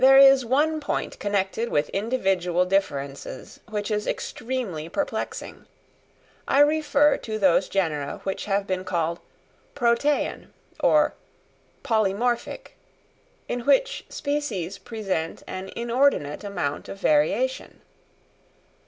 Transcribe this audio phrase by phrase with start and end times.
[0.03, 5.67] There is one point connected with individual differences which is extremely perplexing:
[6.47, 9.19] I refer to those genera which have been called
[9.75, 11.13] "protean" or
[11.83, 12.71] "polymorphic,"
[13.47, 17.81] in which species present an inordinate amount of variation.